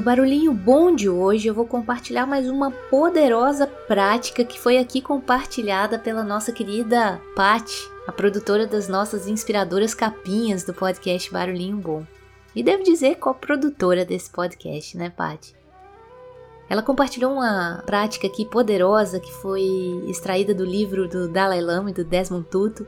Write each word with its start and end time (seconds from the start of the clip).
No 0.00 0.04
barulhinho 0.04 0.54
bom 0.54 0.94
de 0.94 1.10
hoje 1.10 1.46
eu 1.46 1.52
vou 1.52 1.66
compartilhar 1.66 2.24
mais 2.24 2.48
uma 2.48 2.70
poderosa 2.70 3.66
prática 3.66 4.42
que 4.42 4.58
foi 4.58 4.78
aqui 4.78 5.02
compartilhada 5.02 5.98
pela 5.98 6.24
nossa 6.24 6.52
querida 6.52 7.20
Patti, 7.36 7.76
a 8.06 8.10
produtora 8.10 8.66
das 8.66 8.88
nossas 8.88 9.28
inspiradoras 9.28 9.92
capinhas 9.92 10.64
do 10.64 10.72
podcast 10.72 11.30
Barulhinho 11.30 11.76
Bom. 11.76 12.06
E 12.56 12.62
devo 12.62 12.82
dizer 12.82 13.16
qual 13.16 13.34
produtora 13.34 14.02
desse 14.02 14.30
podcast, 14.30 14.96
né, 14.96 15.10
Patti? 15.10 15.54
Ela 16.66 16.80
compartilhou 16.80 17.34
uma 17.34 17.82
prática 17.84 18.26
aqui 18.26 18.46
poderosa 18.46 19.20
que 19.20 19.32
foi 19.34 19.60
extraída 20.08 20.54
do 20.54 20.64
livro 20.64 21.10
do 21.10 21.28
Dalai 21.28 21.60
Lama 21.60 21.90
e 21.90 21.94
do 21.94 22.04
Desmond 22.04 22.46
Tutu, 22.48 22.86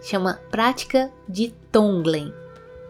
chama 0.00 0.40
Prática 0.50 1.12
de 1.28 1.50
Tonglen 1.70 2.32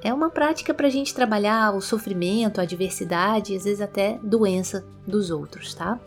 é 0.04 0.12
uma 0.12 0.28
prática 0.28 0.74
para 0.74 0.86
a 0.86 0.90
gente 0.90 1.14
trabalhar 1.14 1.74
o 1.74 1.80
sofrimento, 1.80 2.60
a 2.60 2.64
adversidade 2.64 3.56
às 3.56 3.64
vezes 3.64 3.80
até 3.80 4.20
doença 4.22 4.86
dos 5.06 5.30
outros, 5.30 5.72
tá? 5.72 5.98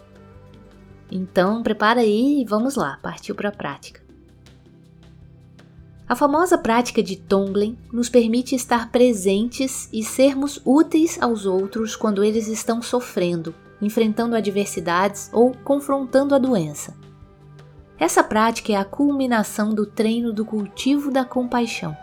Então, 1.11 1.63
prepara 1.63 2.01
aí 2.01 2.41
e 2.41 2.45
vamos 2.45 2.75
lá, 2.75 2.99
partiu 3.01 3.33
para 3.33 3.49
a 3.49 3.51
prática. 3.51 4.05
A 6.07 6.15
famosa 6.15 6.57
prática 6.59 7.01
de 7.01 7.17
Tonglen 7.17 7.75
nos 7.91 8.07
permite 8.07 8.55
estar 8.55 8.91
presentes 8.91 9.89
e 9.91 10.03
sermos 10.03 10.61
úteis 10.63 11.19
aos 11.19 11.47
outros 11.47 11.95
quando 11.95 12.23
eles 12.23 12.47
estão 12.47 12.81
sofrendo, 12.83 13.53
enfrentando 13.81 14.35
adversidades 14.35 15.29
ou 15.33 15.53
confrontando 15.63 16.35
a 16.35 16.37
doença. 16.37 16.95
Essa 17.99 18.23
prática 18.23 18.71
é 18.71 18.75
a 18.75 18.85
culminação 18.85 19.73
do 19.73 19.87
treino 19.87 20.31
do 20.31 20.45
cultivo 20.45 21.11
da 21.11 21.25
compaixão 21.25 21.97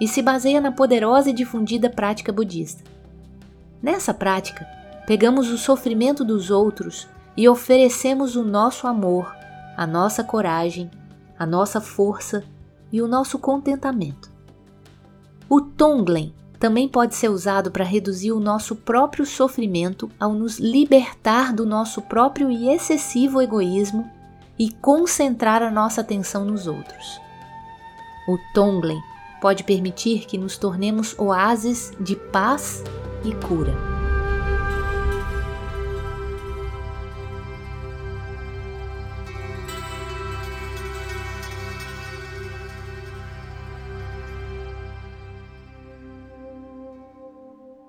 e 0.00 0.06
se 0.06 0.20
baseia 0.22 0.60
na 0.60 0.72
poderosa 0.72 1.30
e 1.30 1.32
difundida 1.32 1.88
prática 1.88 2.32
budista. 2.32 2.82
Nessa 3.82 4.12
prática, 4.12 4.66
pegamos 5.06 5.50
o 5.50 5.58
sofrimento 5.58 6.24
dos 6.24 6.50
outros 6.50 7.08
e 7.36 7.48
oferecemos 7.48 8.36
o 8.36 8.42
nosso 8.42 8.86
amor, 8.86 9.34
a 9.76 9.86
nossa 9.86 10.24
coragem, 10.24 10.90
a 11.38 11.46
nossa 11.46 11.80
força 11.80 12.44
e 12.90 13.00
o 13.02 13.08
nosso 13.08 13.38
contentamento. 13.38 14.30
O 15.48 15.60
Tonglen 15.60 16.34
também 16.58 16.88
pode 16.88 17.14
ser 17.14 17.28
usado 17.28 17.70
para 17.70 17.84
reduzir 17.84 18.32
o 18.32 18.40
nosso 18.40 18.74
próprio 18.74 19.26
sofrimento 19.26 20.10
ao 20.18 20.32
nos 20.32 20.58
libertar 20.58 21.52
do 21.52 21.66
nosso 21.66 22.00
próprio 22.02 22.50
e 22.50 22.68
excessivo 22.68 23.42
egoísmo 23.42 24.10
e 24.58 24.70
concentrar 24.70 25.62
a 25.62 25.70
nossa 25.70 26.00
atenção 26.00 26.44
nos 26.44 26.66
outros. 26.66 27.20
O 28.26 28.38
Tonglen 28.54 29.00
pode 29.40 29.64
permitir 29.64 30.26
que 30.26 30.38
nos 30.38 30.56
tornemos 30.56 31.18
oásis 31.18 31.92
de 32.00 32.16
paz 32.16 32.82
e 33.24 33.34
cura. 33.46 33.74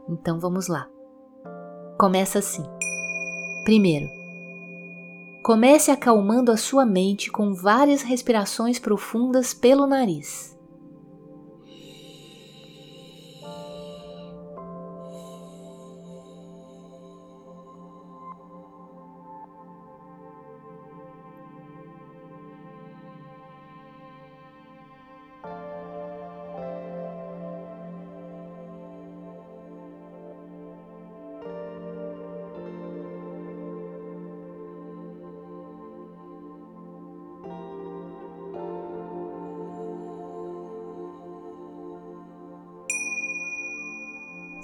Então 0.09 0.39
vamos 0.39 0.67
lá. 0.67 0.88
Começa 1.97 2.39
assim. 2.39 2.63
Primeiro, 3.63 4.07
comece 5.44 5.91
acalmando 5.91 6.51
a 6.51 6.57
sua 6.57 6.85
mente 6.85 7.29
com 7.29 7.53
várias 7.53 8.01
respirações 8.01 8.79
profundas 8.79 9.53
pelo 9.53 9.85
nariz. 9.85 10.56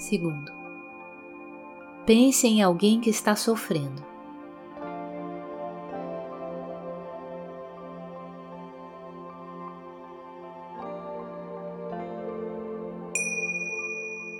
Segundo, 0.03 0.51
pense 2.05 2.45
em 2.45 2.61
alguém 2.61 2.99
que 2.99 3.09
está 3.09 3.37
sofrendo. 3.37 4.03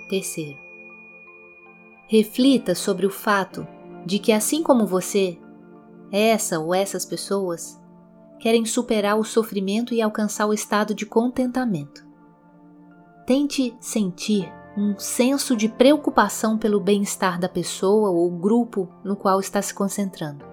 Terceiro, 0.06 0.58
reflita 2.08 2.74
sobre 2.74 3.06
o 3.06 3.10
fato 3.10 3.66
de 4.04 4.18
que, 4.18 4.32
assim 4.32 4.62
como 4.62 4.86
você, 4.86 5.38
essa 6.12 6.60
ou 6.60 6.74
essas 6.74 7.06
pessoas 7.06 7.80
querem 8.38 8.66
superar 8.66 9.18
o 9.18 9.24
sofrimento 9.24 9.94
e 9.94 10.02
alcançar 10.02 10.44
o 10.44 10.52
estado 10.52 10.94
de 10.94 11.06
contentamento. 11.06 12.06
Tente 13.26 13.74
sentir 13.80 14.52
um 14.76 14.98
senso 14.98 15.56
de 15.56 15.68
preocupação 15.68 16.58
pelo 16.58 16.80
bem-estar 16.80 17.38
da 17.38 17.48
pessoa 17.48 18.10
ou 18.10 18.30
grupo 18.30 18.88
no 19.04 19.14
qual 19.14 19.38
está 19.38 19.62
se 19.62 19.72
concentrando. 19.72 20.44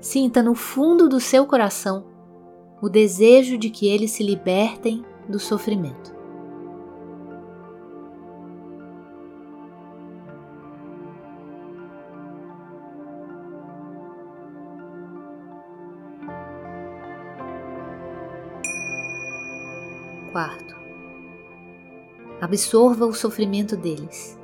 Sinta 0.00 0.42
no 0.42 0.54
fundo 0.54 1.08
do 1.08 1.20
seu 1.20 1.46
coração 1.46 2.04
o 2.80 2.88
desejo 2.88 3.56
de 3.56 3.70
que 3.70 3.88
eles 3.88 4.12
se 4.12 4.22
libertem 4.22 5.04
do 5.28 5.38
sofrimento. 5.38 6.12
Quarto, 20.32 20.81
absorva 22.42 23.06
o 23.06 23.14
sofrimento 23.14 23.76
deles. 23.76 24.36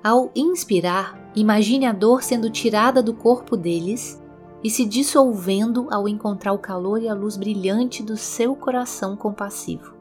Ao 0.00 0.30
inspirar, 0.36 1.32
imagine 1.34 1.84
a 1.84 1.92
dor 1.92 2.22
sendo 2.22 2.48
tirada 2.48 3.02
do 3.02 3.12
corpo 3.12 3.56
deles 3.56 4.22
e 4.62 4.70
se 4.70 4.84
dissolvendo 4.84 5.88
ao 5.90 6.08
encontrar 6.08 6.52
o 6.52 6.60
calor 6.60 7.02
e 7.02 7.08
a 7.08 7.14
luz 7.14 7.36
brilhante 7.36 8.04
do 8.04 8.16
seu 8.16 8.54
coração 8.54 9.16
compassivo. 9.16 9.96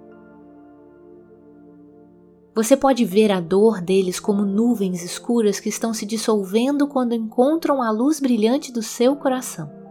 Você 2.53 2.77
pode 2.77 3.03
ver 3.03 3.31
a 3.31 3.41
dor 3.41 3.81
deles 3.81 4.19
como 4.19 4.45
nuvens 4.45 5.03
escuras 5.03 5.59
que 5.59 5.69
estão 5.69 5.91
se 5.91 6.05
dissolvendo 6.05 6.87
quando 6.87 7.15
encontram 7.15 7.81
a 7.81 7.89
luz 7.89 8.19
brilhante 8.19 8.71
do 8.71 8.83
seu 8.83 9.15
coração. 9.15 9.84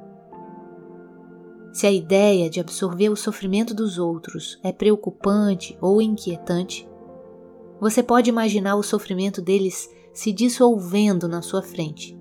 Se 1.74 1.88
a 1.88 1.90
ideia 1.90 2.48
de 2.48 2.60
absorver 2.60 3.08
o 3.08 3.16
sofrimento 3.16 3.74
dos 3.74 3.98
outros 3.98 4.60
é 4.62 4.70
preocupante 4.70 5.76
ou 5.80 6.00
inquietante, 6.00 6.88
você 7.80 8.00
pode 8.00 8.30
imaginar 8.30 8.76
o 8.76 8.82
sofrimento 8.82 9.42
deles 9.42 9.90
se 10.12 10.32
dissolvendo 10.32 11.26
na 11.26 11.42
sua 11.42 11.62
frente, 11.62 12.16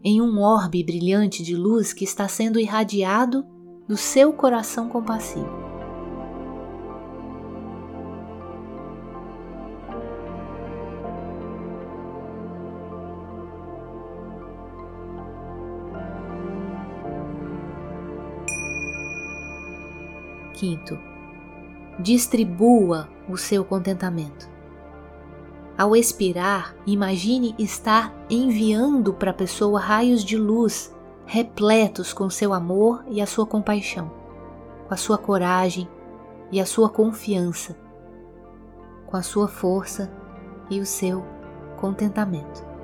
em 0.00 0.22
um 0.22 0.40
orbe 0.40 0.84
brilhante 0.84 1.42
de 1.42 1.56
luz 1.56 1.92
que 1.92 2.04
está 2.04 2.28
sendo 2.28 2.60
irradiado 2.60 3.44
do 3.88 3.96
seu 3.96 4.32
coração 4.32 4.88
compassivo. 4.88 5.65
Quinto, 20.56 20.98
distribua 21.98 23.08
o 23.28 23.36
seu 23.36 23.62
contentamento. 23.62 24.48
Ao 25.76 25.94
expirar, 25.94 26.74
imagine 26.86 27.54
estar 27.58 28.12
enviando 28.30 29.12
para 29.12 29.30
a 29.30 29.34
pessoa 29.34 29.78
raios 29.78 30.24
de 30.24 30.38
luz 30.38 30.96
repletos 31.26 32.14
com 32.14 32.30
seu 32.30 32.54
amor 32.54 33.04
e 33.08 33.20
a 33.20 33.26
sua 33.26 33.44
compaixão, 33.44 34.10
com 34.88 34.94
a 34.94 34.96
sua 34.96 35.18
coragem 35.18 35.86
e 36.50 36.58
a 36.58 36.64
sua 36.64 36.88
confiança, 36.88 37.76
com 39.06 39.16
a 39.16 39.22
sua 39.22 39.48
força 39.48 40.10
e 40.70 40.80
o 40.80 40.86
seu 40.86 41.22
contentamento. 41.76 42.75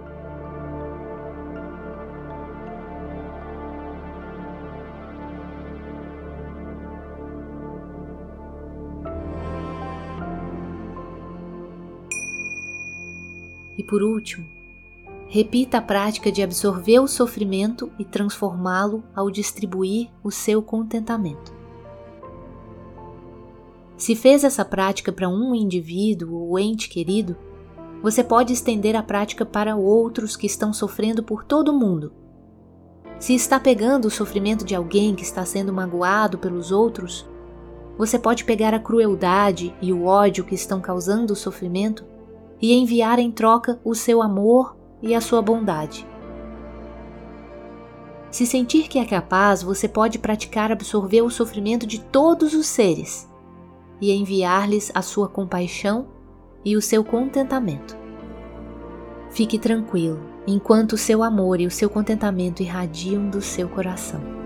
E 13.76 13.82
por 13.82 14.02
último, 14.02 14.46
repita 15.28 15.78
a 15.78 15.82
prática 15.82 16.30
de 16.30 16.42
absorver 16.42 17.00
o 17.00 17.08
sofrimento 17.08 17.90
e 17.98 18.04
transformá-lo 18.04 19.02
ao 19.14 19.30
distribuir 19.30 20.10
o 20.22 20.30
seu 20.30 20.62
contentamento. 20.62 21.52
Se 23.96 24.14
fez 24.14 24.44
essa 24.44 24.64
prática 24.64 25.12
para 25.12 25.28
um 25.28 25.54
indivíduo 25.54 26.34
ou 26.34 26.58
ente 26.58 26.88
querido, 26.88 27.36
você 28.02 28.24
pode 28.24 28.52
estender 28.52 28.96
a 28.96 29.02
prática 29.02 29.46
para 29.46 29.76
outros 29.76 30.36
que 30.36 30.46
estão 30.46 30.72
sofrendo 30.72 31.22
por 31.22 31.44
todo 31.44 31.68
o 31.68 31.78
mundo. 31.78 32.12
Se 33.18 33.32
está 33.32 33.60
pegando 33.60 34.06
o 34.06 34.10
sofrimento 34.10 34.64
de 34.64 34.74
alguém 34.74 35.14
que 35.14 35.22
está 35.22 35.44
sendo 35.44 35.72
magoado 35.72 36.36
pelos 36.36 36.72
outros, 36.72 37.24
você 37.96 38.18
pode 38.18 38.44
pegar 38.44 38.74
a 38.74 38.80
crueldade 38.80 39.72
e 39.80 39.92
o 39.92 40.04
ódio 40.04 40.44
que 40.44 40.56
estão 40.56 40.80
causando 40.80 41.32
o 41.32 41.36
sofrimento 41.36 42.04
e 42.62 42.72
enviar 42.72 43.18
em 43.18 43.32
troca 43.32 43.80
o 43.84 43.92
seu 43.92 44.22
amor 44.22 44.76
e 45.02 45.14
a 45.16 45.20
sua 45.20 45.42
bondade. 45.42 46.06
Se 48.30 48.46
sentir 48.46 48.88
que 48.88 48.98
é 48.98 49.04
capaz, 49.04 49.62
você 49.62 49.88
pode 49.88 50.18
praticar 50.18 50.70
absorver 50.70 51.22
o 51.22 51.28
sofrimento 51.28 51.86
de 51.86 52.00
todos 52.00 52.54
os 52.54 52.66
seres 52.66 53.28
e 54.00 54.12
enviar-lhes 54.12 54.90
a 54.94 55.02
sua 55.02 55.28
compaixão 55.28 56.06
e 56.64 56.76
o 56.76 56.80
seu 56.80 57.04
contentamento. 57.04 57.96
Fique 59.30 59.58
tranquilo 59.58 60.20
enquanto 60.46 60.92
o 60.92 60.98
seu 60.98 61.22
amor 61.22 61.60
e 61.60 61.66
o 61.66 61.70
seu 61.70 61.90
contentamento 61.90 62.62
irradiam 62.62 63.28
do 63.28 63.40
seu 63.40 63.68
coração. 63.68 64.41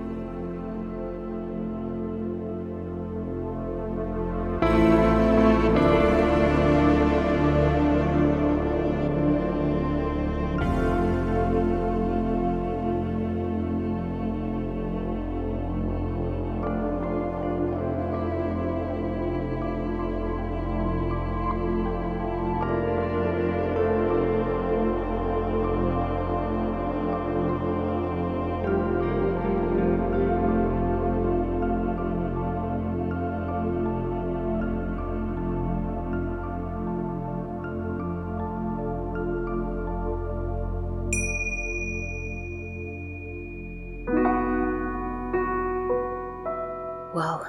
Uau, 47.17 47.41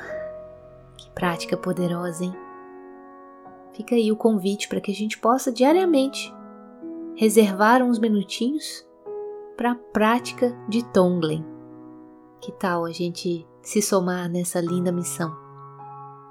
que 0.95 1.09
prática 1.09 1.57
poderosa, 1.57 2.23
hein? 2.23 2.33
Fica 3.73 3.95
aí 3.95 4.09
o 4.13 4.15
convite 4.15 4.69
para 4.69 4.79
que 4.79 4.91
a 4.91 4.95
gente 4.95 5.19
possa 5.19 5.51
diariamente 5.51 6.33
reservar 7.17 7.83
uns 7.83 7.99
minutinhos 7.99 8.87
para 9.57 9.71
a 9.71 9.75
prática 9.75 10.57
de 10.69 10.85
Tonglen. 10.93 11.45
Que 12.39 12.53
tal 12.53 12.85
a 12.85 12.93
gente 12.93 13.45
se 13.61 13.81
somar 13.81 14.29
nessa 14.29 14.61
linda 14.61 14.89
missão? 14.89 15.35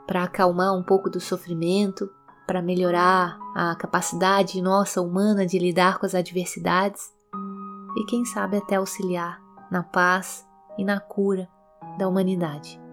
Para 0.06 0.22
acalmar 0.22 0.74
um 0.74 0.82
pouco 0.82 1.10
do 1.10 1.20
sofrimento, 1.20 2.08
para 2.46 2.62
melhorar 2.62 3.38
a 3.54 3.76
capacidade 3.76 4.62
nossa 4.62 5.02
humana 5.02 5.44
de 5.44 5.58
lidar 5.58 5.98
com 5.98 6.06
as 6.06 6.14
adversidades 6.14 7.12
e, 7.98 8.06
quem 8.06 8.24
sabe, 8.24 8.56
até 8.56 8.76
auxiliar 8.76 9.42
na 9.70 9.82
paz 9.82 10.48
e 10.78 10.84
na 10.86 10.98
cura 10.98 11.46
da 11.98 12.08
humanidade 12.08 12.85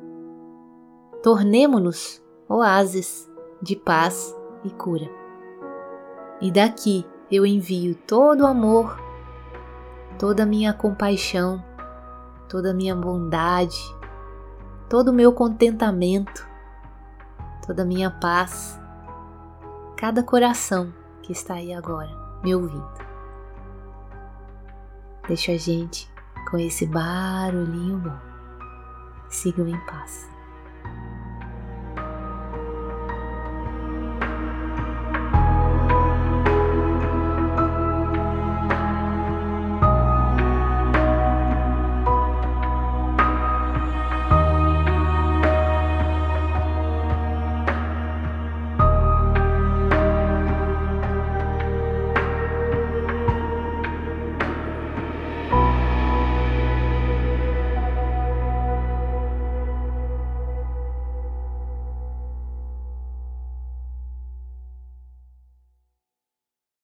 tornemo-nos 1.23 2.21
oásis 2.49 3.31
de 3.61 3.77
paz 3.77 4.35
e 4.65 4.69
cura. 4.69 5.09
E 6.41 6.51
daqui 6.51 7.05
eu 7.31 7.45
envio 7.45 7.95
todo 7.95 8.41
o 8.41 8.45
amor, 8.45 9.01
toda 10.19 10.43
a 10.43 10.45
minha 10.45 10.73
compaixão, 10.73 11.63
toda 12.49 12.71
a 12.71 12.73
minha 12.73 12.93
bondade, 12.93 13.79
todo 14.89 15.11
o 15.11 15.13
meu 15.13 15.31
contentamento, 15.31 16.45
toda 17.65 17.83
a 17.83 17.85
minha 17.85 18.11
paz, 18.11 18.77
cada 19.95 20.21
coração 20.23 20.93
que 21.21 21.31
está 21.31 21.53
aí 21.53 21.73
agora 21.73 22.11
me 22.43 22.53
ouvindo. 22.53 23.01
Deixa 25.25 25.53
a 25.53 25.57
gente 25.57 26.11
com 26.51 26.57
esse 26.57 26.85
barulhinho 26.85 27.97
bom. 27.99 28.19
Sigam 29.29 29.69
em 29.69 29.79
paz. 29.85 30.32